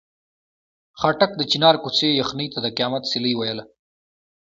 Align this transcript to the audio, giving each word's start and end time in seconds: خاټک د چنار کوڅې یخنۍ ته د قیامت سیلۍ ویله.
خاټک 0.99 1.31
د 1.37 1.41
چنار 1.51 1.75
کوڅې 1.83 2.09
یخنۍ 2.21 2.47
ته 2.53 2.59
د 2.63 2.67
قیامت 2.77 3.03
سیلۍ 3.11 3.33
ویله. 3.35 3.63